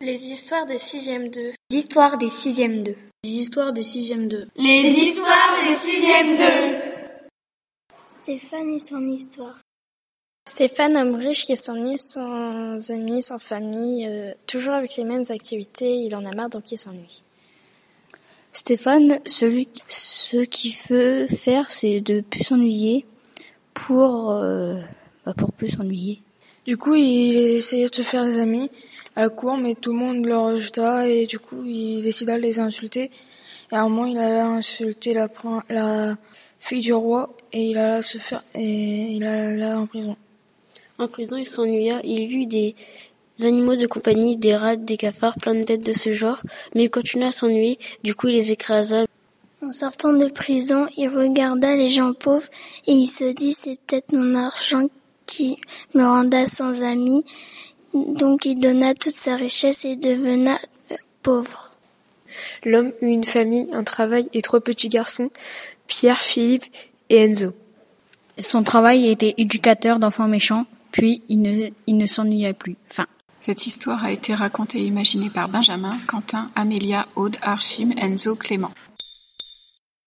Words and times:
Les 0.00 0.26
histoires 0.26 0.64
des 0.64 0.78
sixièmes 0.78 1.28
2. 1.28 1.52
Les 1.70 1.76
histoires 1.76 2.18
des 2.18 2.30
sixièmes 2.30 2.84
2. 2.84 2.94
Les 3.24 3.30
histoires 3.30 3.72
des 3.72 3.82
sixièmes 3.82 4.28
2. 4.28 4.48
Les 4.56 4.88
histoires 4.90 5.56
des 5.66 5.74
sixièmes 5.74 6.36
2. 6.36 6.44
Stéphane 8.22 8.68
et 8.68 8.78
son 8.78 9.04
histoire. 9.08 9.58
Stéphane, 10.48 10.96
homme 10.96 11.16
riche 11.16 11.46
qui 11.46 11.56
s'ennuie 11.56 11.98
sans 11.98 12.92
amis, 12.92 13.22
sans 13.22 13.38
famille, 13.38 14.06
euh, 14.06 14.32
toujours 14.46 14.74
avec 14.74 14.94
les 14.96 15.02
mêmes 15.02 15.24
activités, 15.30 15.96
il 15.96 16.14
en 16.14 16.24
a 16.24 16.32
marre 16.32 16.50
donc 16.50 16.70
il 16.70 16.78
s'ennuie. 16.78 17.24
Stéphane, 18.52 19.18
celui, 19.26 19.68
ce 19.88 20.36
qu'il 20.36 20.74
veut 20.90 21.26
faire, 21.26 21.72
c'est 21.72 22.00
de 22.00 22.20
plus 22.20 22.44
s'ennuyer 22.44 23.04
pour, 23.74 24.30
euh, 24.30 24.76
bah 25.26 25.34
pour 25.36 25.52
plus 25.52 25.70
s'ennuyer. 25.70 26.22
Du 26.66 26.76
coup, 26.76 26.94
il 26.94 27.36
essayait 27.56 27.88
de 27.88 27.94
se 27.94 28.02
faire 28.02 28.24
des 28.24 28.38
amis 28.38 28.70
la 29.18 29.28
cour, 29.30 29.56
mais 29.56 29.74
tout 29.74 29.92
le 29.92 29.98
monde 29.98 30.24
le 30.24 30.38
rejeta 30.38 31.08
et 31.08 31.26
du 31.26 31.38
coup, 31.40 31.64
il 31.64 32.02
décida 32.02 32.36
de 32.36 32.42
les 32.42 32.60
insulter. 32.60 33.10
Et 33.72 33.74
à 33.74 33.80
un 33.80 33.88
moment, 33.88 34.06
il 34.06 34.16
allait 34.16 34.38
insulter 34.38 35.12
la, 35.12 35.28
la 35.68 36.16
fille 36.60 36.82
du 36.82 36.92
roi 36.92 37.34
et 37.52 37.70
il 37.70 37.78
alla 37.78 38.00
se 38.00 38.18
faire 38.18 38.44
et 38.54 39.12
il 39.16 39.24
alla 39.24 39.80
en 39.80 39.86
prison. 39.86 40.16
En 40.98 41.08
prison, 41.08 41.36
il 41.36 41.46
s'ennuya. 41.46 42.00
Il 42.04 42.32
eut 42.32 42.46
des 42.46 42.74
animaux 43.40 43.76
de 43.76 43.86
compagnie, 43.86 44.36
des 44.36 44.54
rats, 44.54 44.76
des 44.76 44.96
cafards, 44.96 45.36
plein 45.36 45.54
de 45.54 45.64
bêtes 45.64 45.84
de 45.84 45.92
ce 45.92 46.12
genre, 46.12 46.40
mais 46.74 46.84
il 46.84 46.90
continua 46.90 47.28
à 47.28 47.32
s'ennuyer. 47.32 47.78
Du 48.04 48.14
coup, 48.14 48.28
il 48.28 48.34
les 48.34 48.52
écrasa. 48.52 49.04
En 49.62 49.72
sortant 49.72 50.12
de 50.12 50.28
prison, 50.28 50.86
il 50.96 51.08
regarda 51.08 51.74
les 51.74 51.88
gens 51.88 52.12
pauvres 52.14 52.46
et 52.86 52.92
il 52.92 53.08
se 53.08 53.24
dit 53.32 53.52
c'est 53.52 53.78
peut-être 53.86 54.12
mon 54.12 54.36
argent 54.36 54.86
qui 55.26 55.58
me 55.94 56.04
renda 56.04 56.46
sans 56.46 56.84
amis. 56.84 57.24
Donc 57.94 58.44
il 58.44 58.58
donna 58.58 58.94
toute 58.94 59.14
sa 59.14 59.36
richesse 59.36 59.84
et 59.84 59.96
devena 59.96 60.58
pauvre. 61.22 61.72
L'homme 62.64 62.92
eut 63.00 63.08
une 63.08 63.24
famille, 63.24 63.66
un 63.72 63.84
travail 63.84 64.28
et 64.32 64.42
trois 64.42 64.60
petits 64.60 64.88
garçons, 64.88 65.30
Pierre, 65.86 66.20
Philippe 66.20 66.64
et 67.08 67.24
Enzo. 67.24 67.52
Son 68.38 68.62
travail 68.62 69.08
était 69.08 69.34
éducateur 69.38 69.98
d'enfants 69.98 70.28
méchants, 70.28 70.66
puis 70.92 71.22
il 71.28 71.42
ne, 71.42 71.70
il 71.86 71.96
ne 71.96 72.06
s'ennuya 72.06 72.52
plus. 72.52 72.76
Fin. 72.86 73.06
Cette 73.36 73.66
histoire 73.66 74.04
a 74.04 74.12
été 74.12 74.34
racontée 74.34 74.78
et 74.78 74.86
imaginée 74.86 75.30
par 75.30 75.48
Benjamin, 75.48 75.96
Quentin, 76.06 76.50
Amélia, 76.54 77.06
Aude, 77.16 77.36
Archim, 77.40 77.90
Enzo, 77.96 78.34
Clément. 78.34 78.72